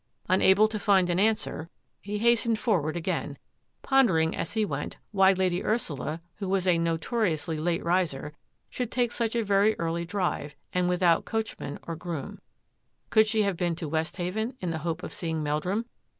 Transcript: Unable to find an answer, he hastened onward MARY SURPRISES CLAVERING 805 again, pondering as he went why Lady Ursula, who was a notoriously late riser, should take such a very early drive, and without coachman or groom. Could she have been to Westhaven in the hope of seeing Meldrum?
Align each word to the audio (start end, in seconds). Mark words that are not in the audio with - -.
Unable 0.27 0.67
to 0.67 0.79
find 0.79 1.11
an 1.11 1.19
answer, 1.19 1.69
he 2.01 2.17
hastened 2.17 2.59
onward 2.65 2.95
MARY 2.95 3.03
SURPRISES 3.03 3.37
CLAVERING 3.83 4.33
805 4.33 4.33
again, 4.33 4.33
pondering 4.33 4.35
as 4.35 4.53
he 4.53 4.65
went 4.65 4.97
why 5.11 5.33
Lady 5.33 5.63
Ursula, 5.63 6.21
who 6.37 6.49
was 6.49 6.65
a 6.65 6.79
notoriously 6.79 7.55
late 7.59 7.83
riser, 7.85 8.33
should 8.71 8.91
take 8.91 9.11
such 9.11 9.35
a 9.35 9.43
very 9.45 9.77
early 9.77 10.03
drive, 10.03 10.55
and 10.73 10.89
without 10.89 11.25
coachman 11.25 11.77
or 11.85 11.95
groom. 11.95 12.39
Could 13.11 13.27
she 13.27 13.43
have 13.43 13.57
been 13.57 13.75
to 13.75 13.87
Westhaven 13.87 14.55
in 14.59 14.71
the 14.71 14.79
hope 14.79 15.03
of 15.03 15.13
seeing 15.13 15.43
Meldrum? 15.43 15.85